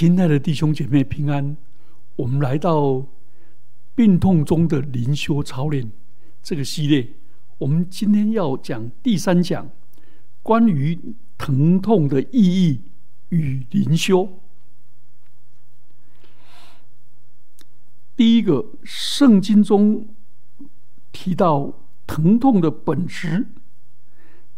[0.00, 1.54] 亲爱的弟兄姐妹平安，
[2.16, 3.06] 我们来到
[3.94, 5.92] 病痛中的灵修操练
[6.42, 7.06] 这个系列，
[7.58, 9.70] 我们今天要讲第三讲，
[10.42, 10.98] 关于
[11.36, 12.80] 疼痛的意义
[13.28, 14.40] 与灵修。
[18.16, 20.08] 第一个，圣经中
[21.12, 23.48] 提到疼痛的本质，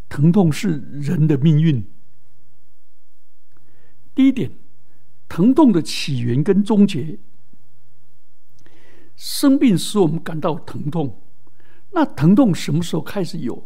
[0.09, 1.85] 疼痛是人的命运。
[4.15, 4.53] 第一点，
[5.33, 7.19] 疼痛的起源跟终结。
[9.17, 11.23] 生病使我们感到疼痛，
[11.93, 13.65] 那疼痛什么时候开始有？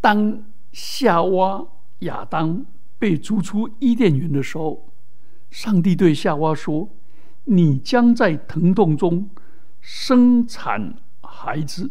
[0.00, 1.66] 当夏娃、
[2.00, 2.64] 亚当
[2.96, 4.92] 被逐出伊甸园的时候，
[5.50, 6.88] 上帝对夏娃说。
[7.44, 9.28] 你将在疼痛中
[9.80, 11.90] 生产孩子，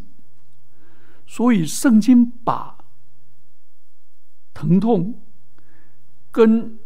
[1.28, 2.78] 所以圣经把
[4.54, 5.22] 疼痛
[6.32, 6.80] 跟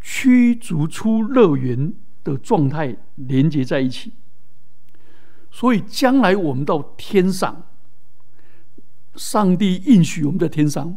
[0.00, 1.92] 驱逐出乐园
[2.24, 4.14] 的状态连接在一起。
[5.50, 7.66] 所以将来我们到天上，
[9.16, 10.96] 上帝应许我们在天上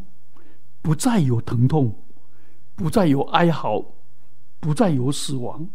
[0.82, 1.96] 不再有疼痛，
[2.76, 3.84] 不再有哀嚎，
[4.60, 5.68] 不再有死亡。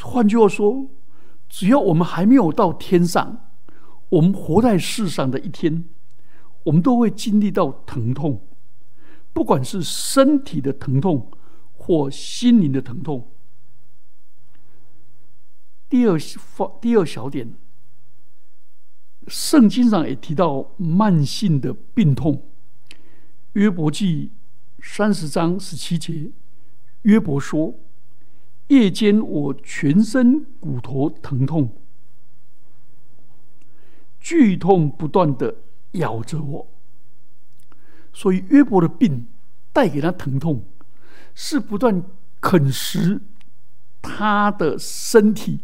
[0.00, 0.86] 换句话说，
[1.48, 3.50] 只要我们还没有到天上，
[4.10, 5.84] 我们活在世上的一天，
[6.62, 8.46] 我们都会经历到疼痛，
[9.32, 11.28] 不管是身体的疼痛
[11.88, 13.30] 或心灵的疼痛。
[15.88, 17.54] 第二方第二小点，
[19.26, 22.46] 圣经上也提到慢性的病痛，
[23.54, 24.32] 约伯记
[24.82, 26.30] 三十章十七节，
[27.02, 27.74] 约伯说。
[28.66, 31.74] 夜间，我全身骨头疼痛，
[34.20, 35.54] 剧痛不断的
[35.92, 36.68] 咬着我。
[38.12, 39.26] 所以约伯的病
[39.72, 40.62] 带给他疼痛，
[41.40, 42.02] 是不断
[42.40, 43.20] 啃食
[44.02, 45.60] 他的身体，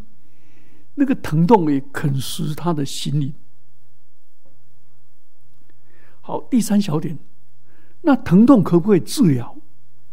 [0.94, 3.34] 那个疼痛也啃食他的心灵。
[6.20, 7.18] 好，第三小点，
[8.02, 9.56] 那疼痛可不可以治疗？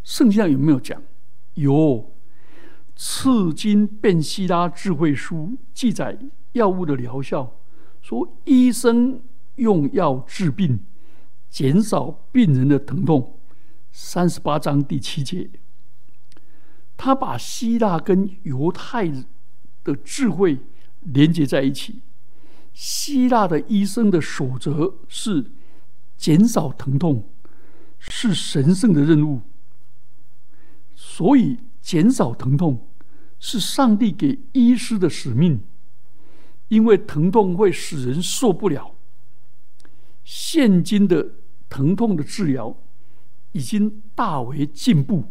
[0.03, 0.99] 圣经上有没有讲？
[1.53, 2.11] 有。
[2.95, 6.17] 刺经变希拉智慧书记载
[6.53, 7.53] 药物的疗效，
[8.01, 9.22] 说医生
[9.55, 10.79] 用药治病，
[11.51, 13.38] 减少病人的疼痛。
[13.91, 15.50] 三十八章第七节，
[16.96, 19.12] 他把希腊跟犹太
[19.84, 20.59] 的智慧
[21.02, 22.02] 连接在一起。
[22.74, 25.52] 希腊的医生的守则是
[26.16, 27.29] 减少疼痛，
[28.00, 29.41] 是神圣的任务，
[30.96, 32.88] 所以减少疼痛。
[33.44, 35.63] 是上帝给医师的使命，
[36.68, 38.94] 因为疼痛会使人受不了。
[40.23, 41.31] 现今的
[41.68, 42.78] 疼痛的治疗
[43.51, 45.25] 已经大为进步，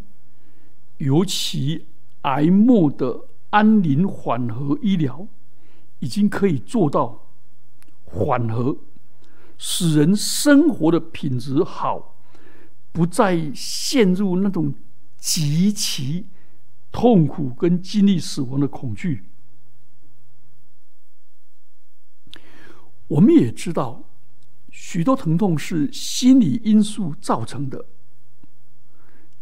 [0.98, 1.86] 尤其
[2.22, 5.26] 癌末的安宁缓和医疗
[5.98, 7.26] 已经可以做到
[8.04, 8.76] 缓和，
[9.56, 12.16] 使人生活的品质好，
[12.92, 14.74] 不再陷入那种
[15.16, 16.26] 极其。
[16.92, 19.22] 痛苦跟经历死亡的恐惧，
[23.06, 24.02] 我们也知道，
[24.72, 27.86] 许多疼痛是心理因素造成的。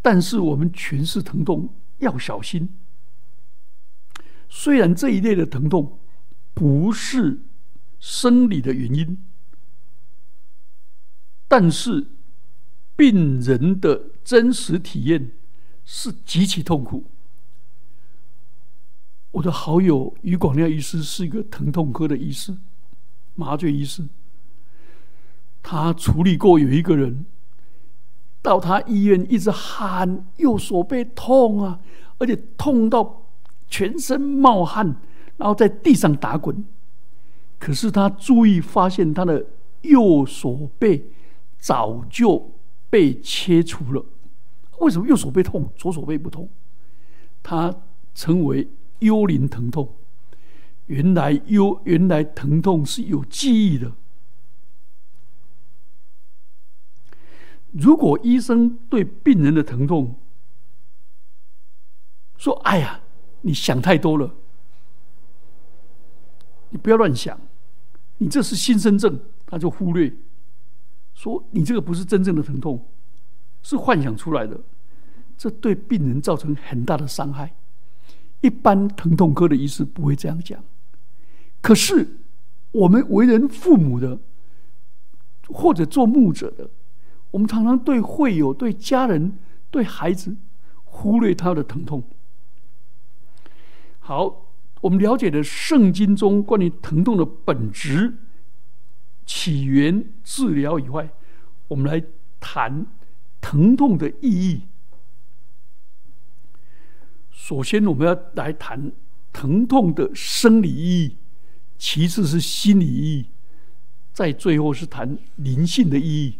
[0.01, 2.69] 但是我们诠释疼痛要小心。
[4.47, 5.99] 虽然这一类的疼痛
[6.53, 7.41] 不是
[7.99, 9.17] 生理的原因，
[11.47, 12.07] 但是
[12.95, 15.31] 病人的真实体验
[15.85, 17.05] 是极其痛苦。
[19.31, 22.57] 我的好友于广亮医师是一个疼痛科的医师，
[23.35, 24.07] 麻醉医师。
[25.61, 27.25] 他处理过有一个人，
[28.41, 31.79] 到他医院一直喊右手背痛啊，
[32.17, 33.25] 而且痛到
[33.67, 34.95] 全身冒汗，
[35.37, 36.65] 然后在地上打滚。
[37.57, 39.45] 可是他注意发现，他的
[39.81, 41.11] 右手背
[41.57, 42.51] 早就
[42.89, 44.05] 被切除了。
[44.79, 46.49] 为什么右手背痛，左手背不痛？
[47.43, 47.75] 他
[48.13, 48.67] 称为。
[48.99, 49.95] 幽灵疼痛，
[50.87, 53.93] 原来幽原来疼痛是有记忆的。
[57.71, 60.15] 如果医生对病人的疼痛
[62.37, 63.01] 说：“哎呀，
[63.41, 64.33] 你想太多了，
[66.69, 67.39] 你不要乱想，
[68.17, 70.13] 你这是新生症。”他就忽略
[71.15, 72.87] 说：“你这个不是真正的疼痛，
[73.63, 74.59] 是幻想出来的。”
[75.37, 77.55] 这对病人造成很大的伤害。
[78.41, 80.63] 一般疼痛科的医师不会这样讲，
[81.61, 82.19] 可是
[82.71, 84.19] 我们为人父母的，
[85.47, 86.69] 或者做牧者的，
[87.31, 89.37] 我们常常对会友、对家人、
[89.69, 90.35] 对孩子，
[90.83, 92.03] 忽略他的疼痛。
[93.99, 94.47] 好，
[94.81, 98.15] 我们了解了圣经中关于疼痛的本质、
[99.25, 101.11] 起源、治疗以外，
[101.67, 102.03] 我们来
[102.39, 102.87] 谈
[103.39, 104.61] 疼痛的意义。
[107.31, 108.91] 首先，我们要来谈
[109.31, 111.17] 疼痛的生理意义，
[111.77, 113.25] 其次是心理意义，
[114.11, 116.39] 在最后是谈灵性的意义。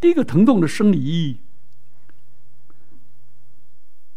[0.00, 1.40] 第一个，疼痛的生理意义，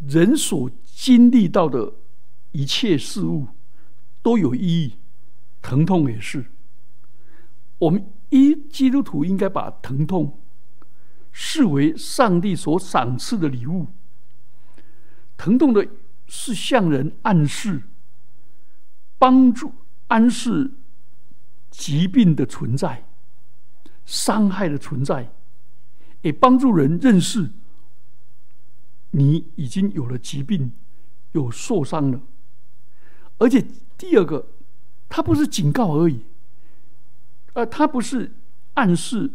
[0.08, 1.94] 人所经历到的
[2.54, 3.48] 一切事物
[4.22, 4.94] 都有意义，
[5.62, 6.46] 疼痛也是。
[7.80, 10.40] 我们一基督徒应该把疼痛
[11.34, 13.88] 视为上帝所赏赐的礼物。
[15.36, 15.86] 疼痛的
[16.28, 17.82] 是向人暗示、
[19.18, 19.74] 帮助、
[20.08, 20.72] 暗示
[21.70, 23.04] 疾病的存在、
[24.06, 25.30] 伤害的存在，
[26.24, 27.52] 也帮助人认识
[29.12, 30.72] 你已经有了疾病、
[31.34, 32.20] 有受伤了。
[33.38, 33.64] 而且
[33.98, 34.48] 第二个，
[35.08, 36.22] 它不是警告而已，
[37.54, 38.32] 呃，它不是
[38.74, 39.32] 暗示、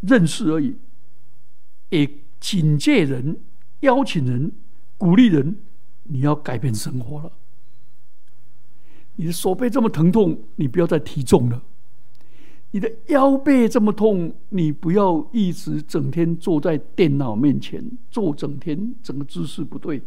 [0.00, 0.76] 认识而已，
[1.90, 2.10] 也
[2.40, 3.38] 警戒人、
[3.80, 4.50] 邀请人。
[4.96, 5.56] 鼓励人，
[6.02, 7.32] 你要改变生活了。
[9.16, 11.62] 你的手背这么疼痛，你不要再提重了；
[12.72, 20.00] 你的腰背这么痛，你不要一直整天坐在电脑面前，坐整天，整个姿势不对。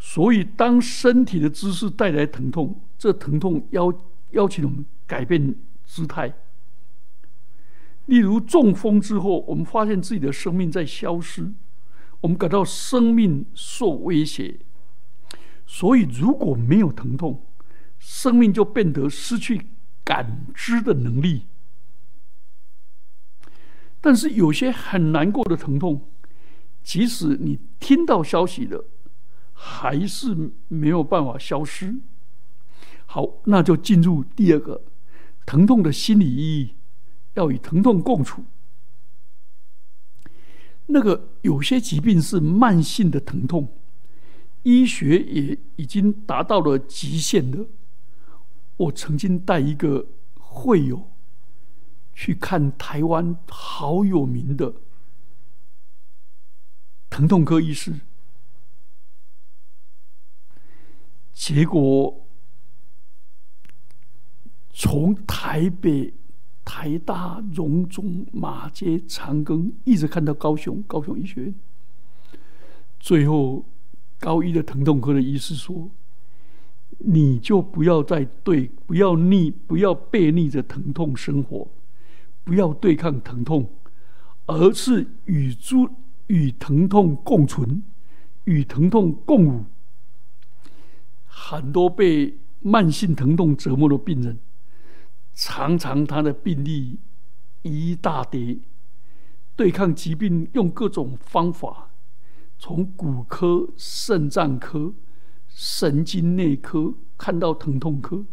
[0.00, 3.92] 所以，当身体的姿势带来疼痛，这疼痛邀
[4.30, 5.54] 邀请我们改变
[5.84, 6.32] 姿态。
[8.06, 11.52] 例如中风之后，我们发现自己的生命在消失。
[12.20, 14.58] 我们感到生命受威胁，
[15.66, 17.40] 所以如果没有疼痛，
[17.98, 19.66] 生命就变得失去
[20.08, 21.42] 感知的能力。
[24.00, 26.08] 但是有些很难过的疼痛，
[26.82, 28.86] 即使你听到消息了，
[29.52, 31.96] 还是没有办法消失。
[33.04, 34.82] 好，那就进入第二个
[35.44, 36.74] 疼痛的心理意义，
[37.34, 38.44] 要与疼痛共处。
[40.86, 43.76] 那个有些疾病是慢性的疼痛，
[44.62, 47.66] 医学也已经达到了极限的。
[48.78, 50.06] 我曾经带一个
[50.40, 51.10] 会友
[52.14, 54.74] 去看台湾好有名的
[57.10, 57.92] 疼痛科医师，
[61.34, 62.26] 结果
[64.70, 66.14] 从台北。
[66.70, 71.54] 台大、荣中、马街、长庚，一直看到高雄，高雄医学院。
[73.00, 73.64] 最后，
[74.20, 75.90] 高一的疼痛科的医师说
[76.98, 81.68] ：“你就不要再对，不要逆，不要背逆着疼痛生活，
[82.44, 83.70] 不要对抗疼痛，
[84.46, 85.88] 而是与诸
[86.26, 87.82] 与疼痛共存，
[88.44, 89.64] 与疼痛共舞。”
[91.26, 94.38] 很多被慢性疼痛折磨的病人。
[95.34, 96.98] 常常他的病例
[97.62, 98.58] 一大叠，
[99.54, 101.90] 对抗疾病用各种方法，
[102.58, 104.92] 从骨科、肾脏科、
[105.60, 108.24] 神经内科看到疼痛科，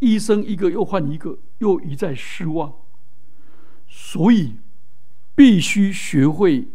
[0.00, 2.74] 医生一个又换一个，又一再失望。
[3.86, 4.56] 所以
[5.36, 6.66] 必须学会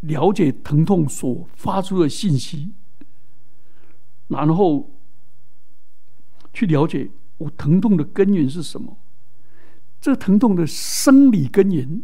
[0.00, 2.72] 了解疼痛所发出的信息，
[4.26, 4.90] 然后
[6.52, 7.10] 去了解。
[7.36, 8.96] 我疼痛的根源是什么？
[10.00, 12.02] 这疼痛的生理根源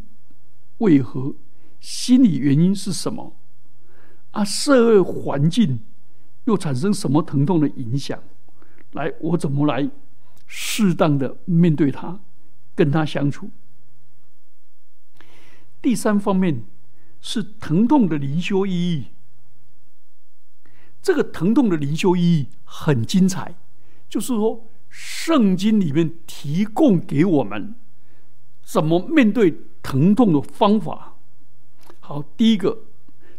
[0.78, 1.34] 为何？
[1.80, 3.34] 心理原因是什么？
[4.30, 5.80] 啊，社会环境
[6.44, 8.22] 又产生什么疼痛的影响？
[8.92, 9.90] 来，我怎么来
[10.46, 12.20] 适当的面对它，
[12.74, 13.50] 跟它相处？
[15.82, 16.64] 第三方面
[17.20, 19.06] 是疼痛的灵修意义。
[21.02, 23.54] 这个疼痛的灵修意义很精彩，
[24.08, 24.70] 就是说。
[24.96, 27.74] 圣经里面提供给我们
[28.62, 31.16] 怎么面对疼痛的方法。
[31.98, 32.84] 好，第一个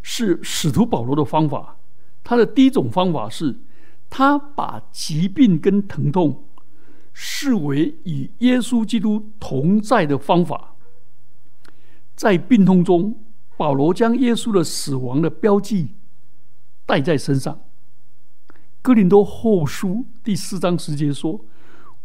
[0.02, 1.78] 是使徒保罗的方法。
[2.28, 3.56] 他的第一种方法是，
[4.10, 6.44] 他把疾病跟疼痛
[7.12, 10.74] 视为与耶稣基督同在的方法。
[12.16, 13.16] 在病痛中，
[13.56, 15.94] 保罗将耶稣的死亡的标记
[16.84, 17.60] 带在身上。
[18.82, 21.44] 哥林多后书第四章十节说：“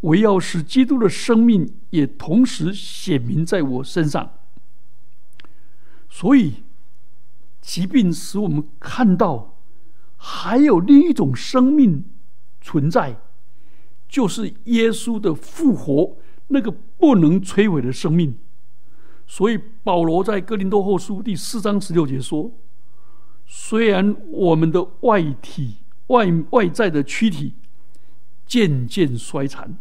[0.02, 4.34] 我要使基督的生命也同时显明在我身上。”
[6.08, 6.64] 所以，
[7.60, 9.51] 疾病使我们看到
[10.24, 12.06] 还有另一种生命
[12.62, 13.20] 存在，
[14.08, 16.16] 就是耶稣的复活，
[16.50, 18.38] 那个不能摧毁的生命。
[19.26, 22.52] 所以，保罗在哥林多后书第四章十六节说
[23.48, 27.56] ：“虽然我们的外体、外外在的躯体
[28.46, 29.76] 渐渐衰残，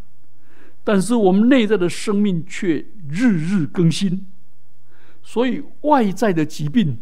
[0.83, 4.27] 但是我们内在的生命却日日更新。
[5.23, 6.99] 所以外在的疾病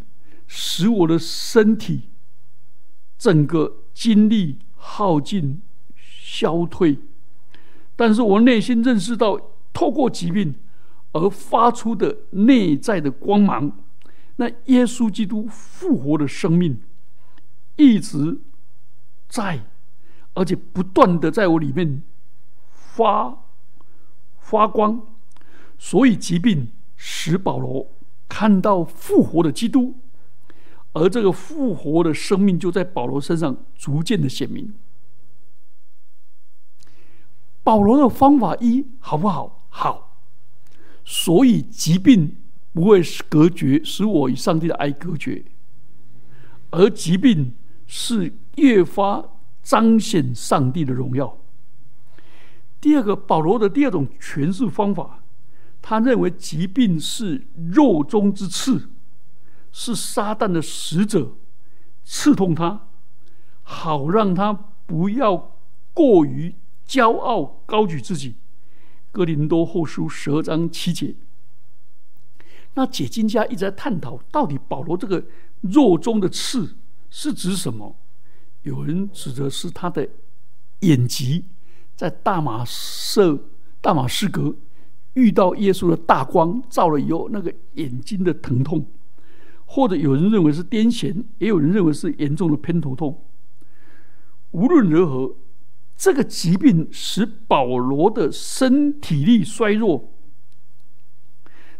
[0.48, 2.08] 使我的身体
[3.18, 5.60] 整个精力耗尽、
[5.96, 6.98] 消退，
[7.96, 9.38] 但是我内心认识到，
[9.72, 10.54] 透过疾病
[11.12, 13.72] 而发出的内在的光芒。
[14.36, 16.80] 那耶稣基督复活的生命
[17.74, 18.38] 一直
[19.28, 19.64] 在，
[20.34, 22.02] 而且不断的在我里面
[22.70, 23.36] 发
[24.38, 25.04] 发光，
[25.76, 27.90] 所以疾病使保罗
[28.28, 29.96] 看到复活的基督，
[30.92, 34.74] 而这个复活的生命就在保罗身上逐渐的显明。
[37.62, 39.66] 保罗的方法一好不好？
[39.68, 40.18] 好，
[41.04, 42.36] 所以疾病。
[42.70, 45.44] 不会隔绝，使我与上帝的爱隔绝，
[46.70, 47.52] 而疾病
[47.88, 49.30] 是越发
[49.64, 51.38] 彰显上帝的荣耀。
[52.80, 55.24] 第二个，保罗的第二种诠释方法，
[55.82, 58.88] 他认为疾病是肉中之刺，
[59.72, 61.32] 是撒旦的使者
[62.04, 62.88] 刺痛他，
[63.62, 64.52] 好让他
[64.86, 65.56] 不要
[65.92, 66.54] 过于
[66.86, 68.36] 骄傲高举自己。
[69.10, 71.14] 哥林多后书十二章七节。
[72.74, 75.24] 那解经家一直在探讨，到底保罗这个
[75.62, 76.76] 肉中的刺
[77.10, 77.96] 是指什么？
[78.62, 80.08] 有人指的是他的
[80.80, 81.44] 眼疾，
[81.96, 83.38] 在大马色
[83.80, 84.54] 大马士革
[85.14, 88.80] 遇到耶稣的大光照了以后，那个眼睛的疼痛；
[89.70, 93.22] 或者有人认为是癫痫，也有人认为是严重的偏头痛。
[94.52, 95.36] 无论如何，
[95.94, 100.10] 这个疾病使保罗的身体力衰弱。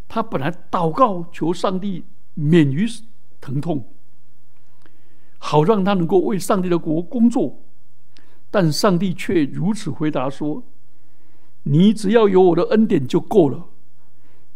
[0.06, 2.04] 他本来祷告求上帝
[2.34, 2.86] 免于
[3.40, 3.90] 疼痛，
[5.38, 7.62] 好让他能够为上帝的国工作，
[8.50, 10.62] 但上帝却如此回答说
[11.64, 13.66] ：“你只要有我的恩典就够了，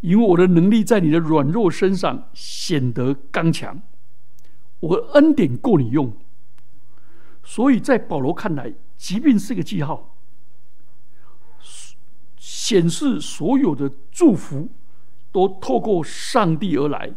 [0.02, 3.80] 因为我的能力在你的软弱身上显得刚强，
[4.78, 6.14] 我的恩典够你用。”
[7.42, 10.14] 所以在保罗看来，疾病是个记号，
[12.36, 14.68] 显示所有的祝福。
[15.32, 17.10] 都透过上帝而来，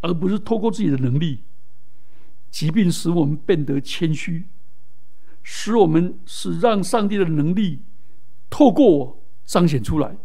[0.00, 1.44] 而不是透过自己的能力。
[2.50, 4.48] 疾病使我们变得谦虚，
[5.44, 7.82] 使我们是让上帝的能力
[8.50, 10.16] 透过我彰显出来，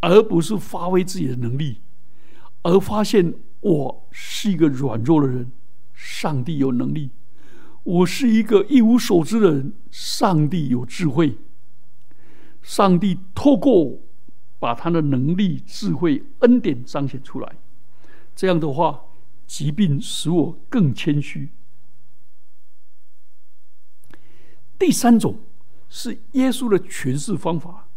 [0.00, 1.80] 而不是发挥自己的能力，
[2.62, 5.50] 而发现我是一个软弱的人，
[5.94, 7.10] 上帝有能力；
[7.84, 11.38] 我是一个一无所知的人，上帝有智慧。
[12.62, 14.00] 上帝透过。
[14.60, 17.56] 把他的能力、智慧、恩典彰显出来，
[18.36, 19.04] 这样的话，
[19.46, 21.48] 疾病使我更谦虚。
[24.78, 25.38] 第三种
[25.88, 27.88] 是耶稣的诠释方法，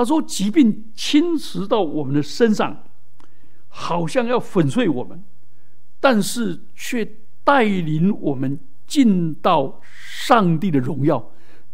[0.00, 2.84] 他说：疾病侵蚀到我们的身上，
[3.68, 5.22] 好像要粉碎我们，
[6.00, 11.30] 但是却带领我们进到上帝的荣耀。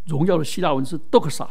[0.07, 1.47] 荣耀的希腊文是 “doxa”。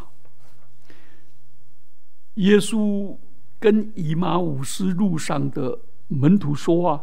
[2.34, 3.16] 耶稣
[3.58, 5.78] 跟以马五斯路上的
[6.08, 7.02] 门徒说话，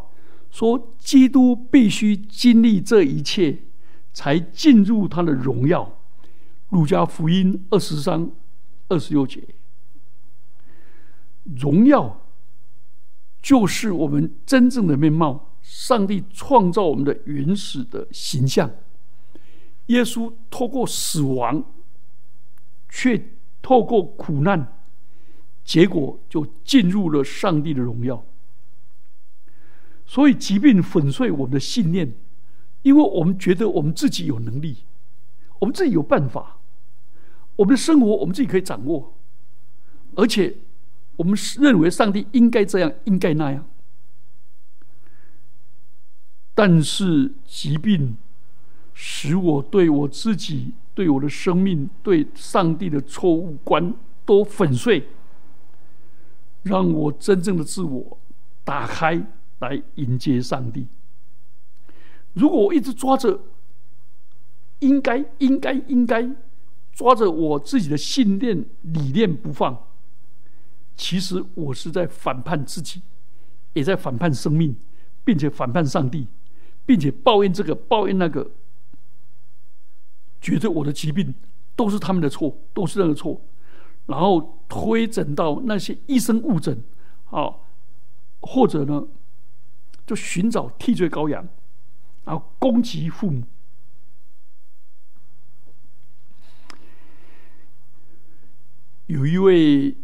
[0.51, 3.57] 说：“基督必须经历这一切，
[4.13, 5.97] 才进入他的荣耀。”
[6.69, 8.29] 路加福音二十章
[8.87, 9.43] 二十六节，
[11.43, 12.21] 荣耀
[13.41, 15.49] 就是我们真正的面貌。
[15.61, 18.69] 上帝创造我们的原始的形象，
[19.85, 21.63] 耶稣透过死亡，
[22.89, 23.29] 却
[23.61, 24.81] 透过苦难。
[25.63, 28.25] 结果就进入了上帝的荣耀。
[30.05, 32.13] 所以疾病粉碎我们的信念，
[32.81, 34.79] 因为我们觉得我们自己有能力，
[35.59, 36.59] 我们自己有办法，
[37.55, 39.13] 我们的生活我们自己可以掌握，
[40.15, 40.53] 而且
[41.15, 43.65] 我们认为上帝应该这样，应该那样。
[46.55, 48.15] 但是疾病
[48.93, 53.93] 使我对我自己、对我的生命、对上帝的错误观
[54.25, 55.07] 都粉碎。
[56.63, 58.17] 让我真正的自我
[58.63, 59.21] 打开
[59.59, 60.87] 来迎接上帝。
[62.33, 63.41] 如果我一直抓着
[64.79, 66.33] 应该、应该、应该
[66.93, 69.77] 抓着我自己的信念理念不放，
[70.95, 73.01] 其实我是在反叛自己，
[73.73, 74.75] 也在反叛生命，
[75.23, 76.27] 并且反叛上帝，
[76.85, 78.51] 并且抱怨这个、抱怨那个，
[80.39, 81.33] 觉得我的疾病
[81.75, 83.41] 都是他们的错，都是那个错。
[84.05, 86.83] 然后推诊到那些医生误诊，
[87.31, 87.55] 啊，
[88.41, 89.07] 或者呢，
[90.05, 91.47] 就寻找替罪羔羊，
[92.25, 93.43] 然后攻击父母。
[99.07, 99.95] 有一位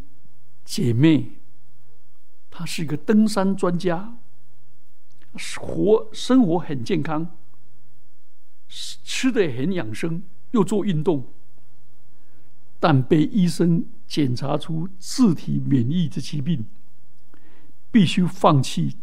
[0.69, 1.31] 姐妹，
[2.51, 4.15] 她是一个登山专家，
[5.59, 7.35] 活生活很健康，
[8.67, 10.21] 吃的很养生，
[10.51, 11.25] 又做运动，
[12.79, 16.63] 但被医生检查出自体免疫的疾病，
[17.91, 18.95] 必须放弃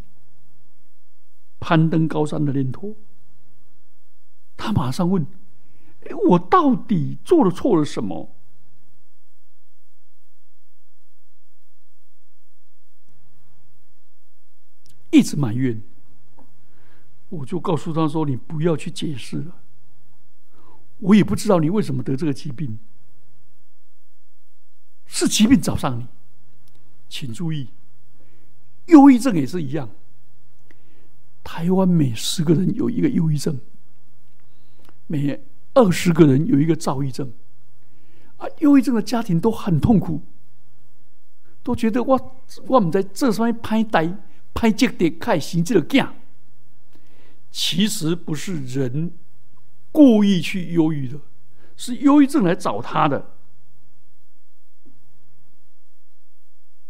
[1.58, 2.94] 攀登高山的念头。
[4.56, 5.26] 他马上问
[6.30, 8.30] ：“我到底做了错了什么？”
[15.10, 15.80] 一直埋怨，
[17.28, 19.56] 我就告诉他说：“你不要去解释了，
[20.98, 22.78] 我也不知道你为什么得这个疾病，
[25.06, 26.06] 是疾病找上你。
[27.08, 27.68] 请注意，
[28.86, 29.88] 忧郁症也是一样。
[31.44, 33.60] 台湾每十个人有一个忧郁症，
[35.06, 35.40] 每
[35.74, 37.32] 二十个人有一个躁郁症。
[38.38, 40.20] 啊，忧郁症的家庭都很痛苦，
[41.62, 42.36] 都觉得我
[42.66, 44.18] 我们在这上面拍呆。”
[44.56, 46.08] 拍这的看行这个镜，
[47.50, 49.12] 其实不是人
[49.92, 51.20] 故意去忧郁的，
[51.76, 53.34] 是忧郁症来找他的。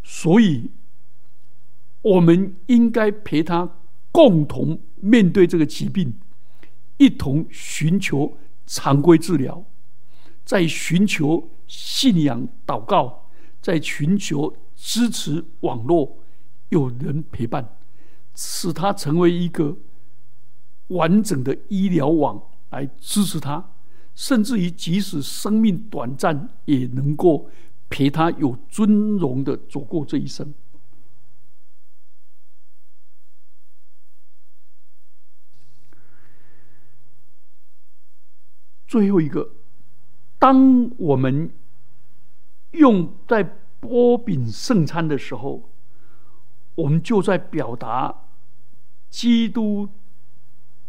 [0.04, 0.70] 所以，
[2.02, 3.68] 我们应该陪他
[4.12, 6.20] 共同面对这个疾病，
[6.98, 9.64] 一同寻求常规治疗，
[10.44, 13.28] 在寻求信仰祷告，
[13.60, 16.22] 在寻求支持网络。
[16.70, 17.76] 有人陪伴，
[18.34, 19.76] 使他成为一个
[20.88, 23.72] 完整的医疗网来支持他，
[24.14, 27.48] 甚至于即使生命短暂，也能够
[27.88, 30.52] 陪他有尊荣的走过这一生。
[38.88, 39.52] 最后一个，
[40.38, 41.50] 当我们
[42.72, 43.44] 用在
[43.78, 45.70] 波饼圣餐的时候。
[46.76, 48.14] 我们就在表达
[49.10, 49.88] 基督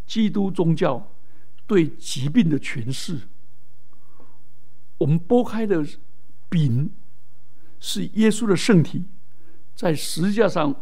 [0.05, 1.11] 基督宗教
[1.65, 3.21] 对疾病的诠释。
[4.99, 5.85] 我们剥开的
[6.49, 6.91] 饼
[7.79, 9.05] 是耶稣的圣体，
[9.75, 10.73] 在十字架上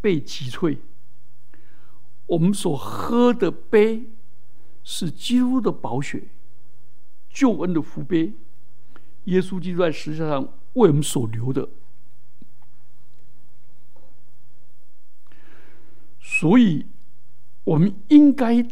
[0.00, 0.78] 被击碎；
[2.26, 4.10] 我们所喝的杯
[4.82, 6.28] 是基督的宝血，
[7.30, 8.32] 救恩的福杯。
[9.24, 10.42] 耶稣基督在十字架上
[10.74, 11.68] 为我们所流的。
[16.38, 16.84] 所以，
[17.64, 18.62] 我们应该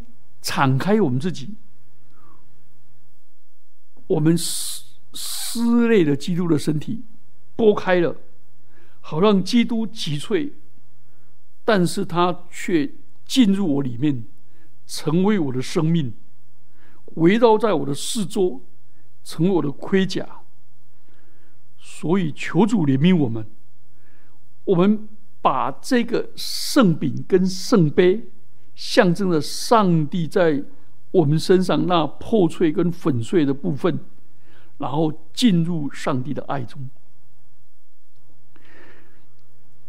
[0.42, 1.54] 敞开我们自己，
[4.06, 7.04] 我们撕撕裂的基督的身体
[7.56, 8.16] 剥开了，
[9.00, 10.52] 好让基督击碎，
[11.64, 12.92] 但是他却
[13.24, 14.26] 进入我里面，
[14.86, 16.12] 成为我的生命，
[17.14, 18.60] 围绕在我的四周，
[19.22, 20.42] 成为我的盔甲。
[21.78, 23.46] 所以，求主怜悯我们，
[24.64, 25.08] 我们。
[25.44, 28.28] 把这个圣饼跟圣杯，
[28.74, 30.64] 象征着上帝在
[31.10, 34.00] 我们身上那破碎跟粉碎的部分，
[34.78, 36.88] 然后进入上帝的爱中。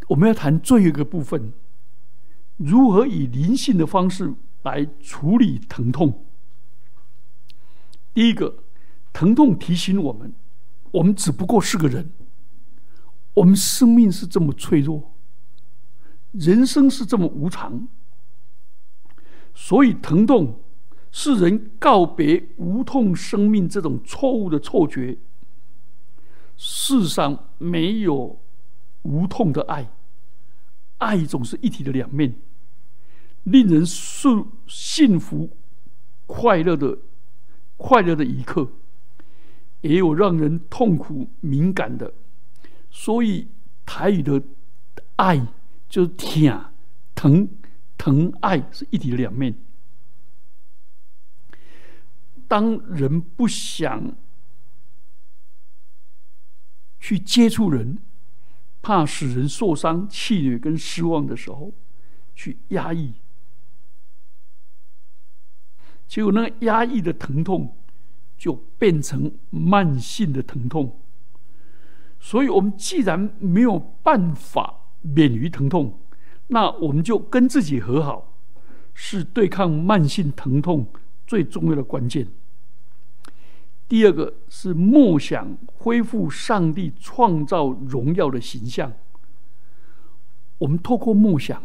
[0.09, 1.53] 我们要谈最后一个部分，
[2.57, 6.25] 如何以灵性的方式来处理疼痛。
[8.13, 8.57] 第一个，
[9.13, 10.33] 疼痛提醒我们，
[10.91, 12.11] 我们只不过是个人，
[13.35, 15.14] 我们生命是这么脆弱。
[16.37, 17.87] 人生是这么无常，
[19.53, 20.59] 所以疼痛
[21.11, 25.17] 是人告别无痛生命这种错误的错觉。
[26.57, 28.37] 世上没有
[29.03, 29.89] 无痛的爱，
[30.97, 32.35] 爱总是一体的两面，
[33.43, 35.49] 令人幸幸福、
[36.25, 36.97] 快乐的
[37.77, 38.69] 快乐的一刻，
[39.79, 42.13] 也有让人痛苦敏感的。
[42.91, 43.47] 所以
[43.85, 44.41] 台语的
[45.15, 45.47] 爱。
[45.95, 46.73] 就是疼、
[47.15, 47.49] 疼、
[47.97, 49.55] 疼爱是一体两面。
[52.49, 54.13] 当人不想
[56.99, 57.97] 去接触人，
[58.81, 61.71] 怕使人受伤、气馁跟失望的时候，
[62.35, 63.13] 去压抑，
[66.05, 67.77] 结果那个压抑的疼痛
[68.37, 70.99] 就变成慢性的疼痛。
[72.19, 74.81] 所以，我们既然没有办法。
[75.13, 75.99] 免于疼痛，
[76.47, 78.33] 那我们就跟自己和好，
[78.93, 80.87] 是对抗慢性疼痛
[81.27, 82.27] 最重要的关键。
[83.87, 88.91] 第二个是默想恢复上帝创造荣耀的形象。
[90.57, 91.61] 我们透过默想，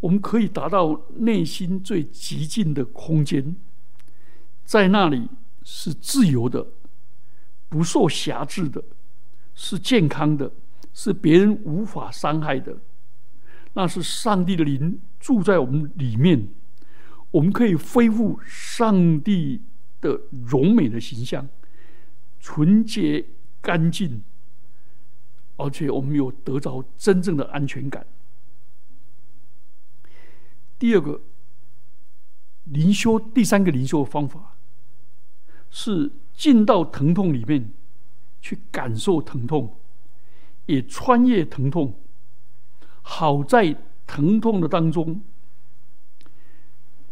[0.00, 3.56] 我们可以达到内心最极静的空间，
[4.64, 5.30] 在那里
[5.62, 6.66] 是自由的，
[7.70, 8.84] 不受辖制的，
[9.54, 10.52] 是健康的，
[10.94, 12.78] 是别人无法伤害的。
[13.74, 16.48] 那是上帝的灵住在我们里面，
[17.32, 19.60] 我们可以恢复上帝
[20.00, 21.48] 的荣美的形象，
[22.38, 23.26] 纯洁
[23.60, 24.22] 干净，
[25.56, 28.06] 而且我们有得着真正的安全感。
[30.78, 31.20] 第二个
[32.64, 34.56] 灵修，第三个灵修的方法
[35.70, 37.72] 是进到疼痛里面
[38.40, 39.76] 去感受疼痛，
[40.66, 41.98] 也穿越疼痛。
[43.02, 45.22] 好在疼痛的当中，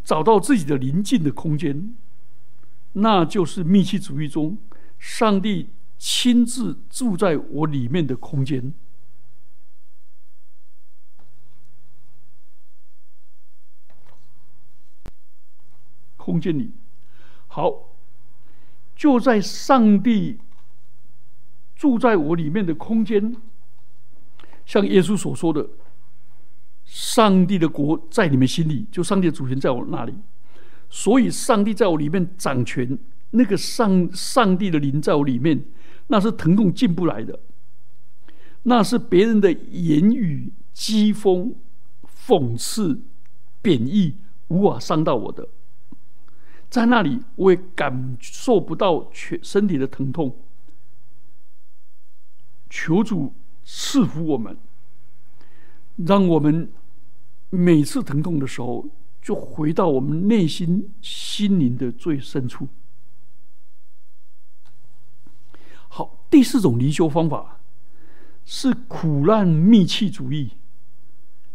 [0.02, 1.94] 找到自己的宁静的空间，
[2.92, 4.58] 那就是密契主义中
[4.98, 8.72] 上帝亲自住在我里面的空间。
[16.16, 16.72] 空间里，
[17.48, 17.96] 好，
[18.94, 20.38] 就在上帝
[21.82, 23.34] 住在我里面的空间，
[24.64, 25.68] 像耶稣所说的。
[26.84, 30.14] 上帝的国在你们心里，就上帝的主权在我那里，
[30.88, 32.96] 所以上帝在我里面掌权。
[33.30, 35.64] 那个上上帝的灵在我里面，
[36.06, 37.40] 那是疼痛进不来的，
[38.62, 41.52] 那是别人的言语讥讽、
[42.06, 43.00] 讽刺、
[43.60, 45.48] 贬义无法伤到我的。
[46.70, 50.36] 在那里，我也感受不到全身体的疼痛。
[52.72, 53.34] 求主
[53.66, 54.56] 赐福我们，
[55.96, 56.72] 让我们。
[57.54, 58.86] 每次疼痛的时候，
[59.20, 62.66] 就回到我们内心心灵的最深处。
[65.88, 67.60] 好，第四种离修方法
[68.46, 70.52] 是苦难密契主义。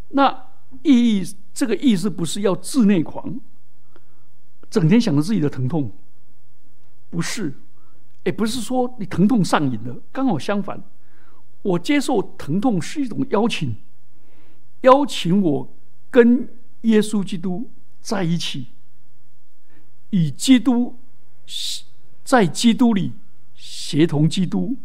[0.10, 0.49] 那
[0.84, 3.39] 意义这个意思不是要自内狂，
[4.69, 5.91] 整天想着自己的疼痛，
[7.10, 7.56] 不是，
[8.23, 9.99] 也不是说你疼痛上瘾了。
[10.12, 10.80] 刚好相反，
[11.67, 13.75] 我接受疼痛是一种邀请，
[14.82, 15.73] 邀请我。
[16.10, 16.47] 跟
[16.82, 18.67] 耶稣基督在一起，
[20.12, 20.97] 与基督
[22.23, 23.12] 在基督里
[23.53, 24.77] 协同基督，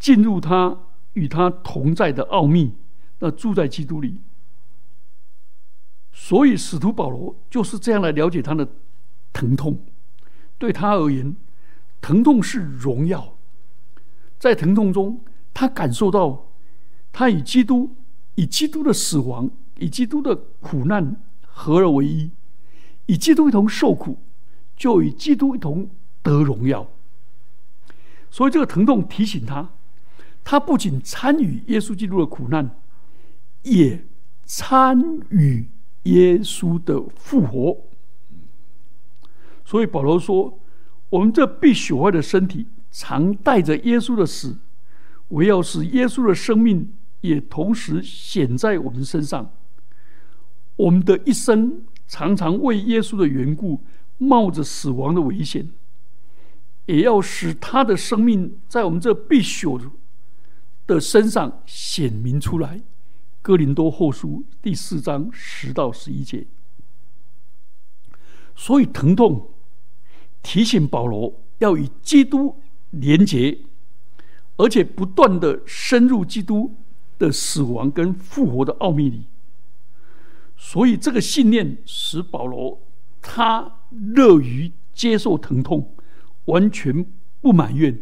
[0.00, 0.76] 进入他
[1.12, 2.74] 与他同在的奥秘，
[3.20, 4.18] 那住在基督里。
[6.12, 8.68] 所以使徒保罗就是这样来了解他的
[9.32, 9.86] 疼痛。
[10.58, 11.34] 对他而言，
[12.00, 13.38] 疼痛是荣耀，
[14.40, 15.20] 在疼痛中，
[15.54, 16.48] 他感受到
[17.12, 17.94] 他与基督。
[18.36, 22.30] 以基督的死亡，以基督的苦难合而为一，
[23.04, 24.16] 以基督一同受苦，
[24.76, 25.90] 就与基督一同
[26.22, 26.88] 得荣耀。
[28.30, 29.74] 所以这个疼痛提醒他，
[30.42, 32.80] 他不仅参与耶稣基督的苦难，
[33.62, 34.06] 也
[34.46, 34.98] 参
[35.28, 35.68] 与
[36.04, 37.76] 耶稣的复活。
[39.66, 40.58] 所以保罗说
[41.10, 44.58] ：“我们这必朽坏的身体，常带着耶稣的死，
[45.28, 49.52] 我要使耶稣的生命。”也同时显在我们身上。
[50.76, 53.84] 我们的一生常常为耶稣的缘故，
[54.16, 55.68] 冒着死亡的危险，
[56.86, 59.90] 也要使他的生命在我们这必朽
[60.86, 62.80] 的身上显明出来。
[63.42, 66.46] 哥林多后书第四章十到十一节。
[68.56, 69.50] 所以疼痛
[70.42, 72.58] 提醒保罗要与基督
[72.90, 73.58] 连结，
[74.56, 76.76] 而且不断的深入基督。
[77.20, 79.24] 的死亡跟复活的奥秘里，
[80.56, 82.80] 所以这个信念使保罗
[83.20, 85.94] 他乐于接受疼痛，
[86.46, 87.04] 完全
[87.42, 88.00] 不埋怨，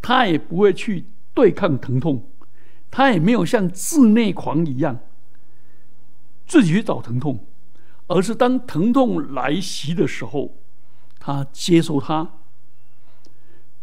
[0.00, 2.28] 他也不会去对抗疼痛，
[2.92, 5.00] 他也没有像自内狂一样
[6.46, 7.44] 自己去找疼痛，
[8.06, 10.54] 而是当疼痛来袭的时候，
[11.18, 12.30] 他接受它，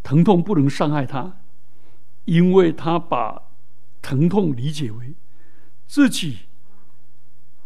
[0.03, 1.37] 疼痛不能伤害他，
[2.25, 3.43] 因为他把。
[4.03, 5.13] 疼痛理解为
[5.85, 6.39] 自己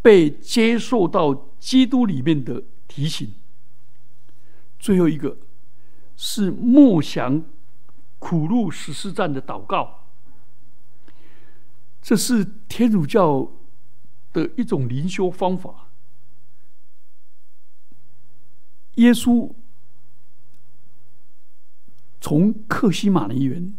[0.02, 3.34] 被接受到基督里面的提醒。
[4.78, 5.38] 最后一个
[6.18, 7.42] 是默想
[8.20, 10.08] 苦路十四站的祷告，
[12.02, 13.50] 这是天主教
[14.34, 15.88] 的一种灵修方法。
[18.96, 19.54] 耶稣
[22.26, 23.72] 从克西马尼园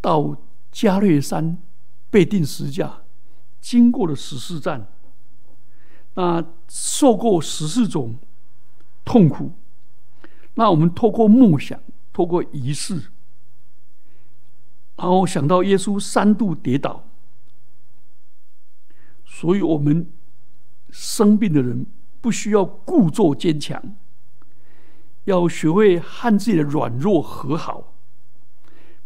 [0.00, 0.38] 到。
[0.72, 1.58] 加略山
[2.08, 3.02] 被钉十架，
[3.60, 4.88] 经过了十四站，
[6.14, 8.16] 那受过十四种
[9.04, 9.52] 痛苦。
[10.54, 11.78] 那我们透过梦想，
[12.10, 13.10] 透过仪式，
[14.96, 17.04] 然后想到耶稣三度跌倒，
[19.26, 20.10] 所以，我们
[20.88, 21.84] 生病的人
[22.22, 23.94] 不需要故作坚强，
[25.24, 27.94] 要学会和自己的软弱和好，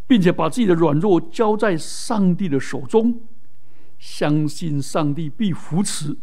[0.07, 3.21] 并且把自己的软弱交在上帝的手中，
[3.99, 6.17] 相信上帝必扶持。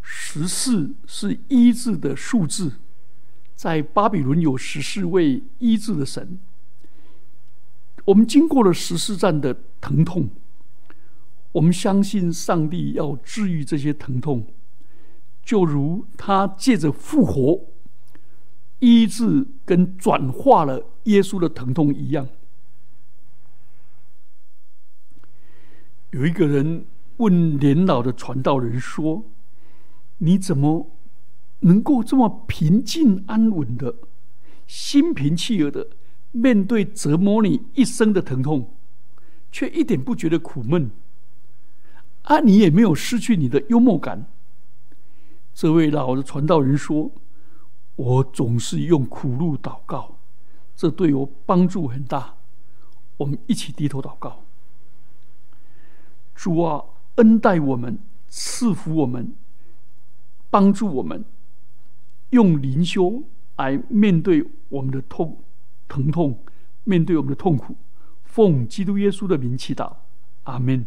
[0.00, 2.72] 十四是医治的数字，
[3.54, 6.38] 在巴比伦有十四位医治的神。
[8.06, 10.28] 我们经过了十四战的疼痛。
[11.52, 14.46] 我们相信上帝要治愈这些疼痛，
[15.44, 17.60] 就如他借着复活
[18.82, 22.26] 医治跟转化了耶稣的疼痛一样。
[26.10, 26.84] 有一个人
[27.18, 29.24] 问年老的传道人说
[30.18, 30.90] ：“你怎么
[31.60, 33.94] 能够这么平静安稳的、
[34.66, 35.86] 心平气和的
[36.32, 38.74] 面对折磨你一生的疼痛，
[39.52, 40.90] 却一点不觉得苦闷？”
[42.22, 44.26] 啊，你也没有失去你的幽默感。
[45.54, 47.12] 这位老的传道人说
[47.96, 50.16] ：“我总是用苦路祷告，
[50.74, 52.34] 这对我帮助很大。”
[53.18, 54.42] 我们一起低头祷告。
[56.34, 56.82] 主啊，
[57.16, 59.32] 恩待我们，赐福我们，
[60.50, 61.24] 帮助我们，
[62.30, 63.22] 用灵修
[63.56, 65.38] 来面对我们的痛、
[65.86, 66.36] 疼痛，
[66.84, 67.76] 面对我们的痛苦。
[68.24, 69.92] 奉基督耶稣的名祈祷，
[70.44, 70.84] 阿门。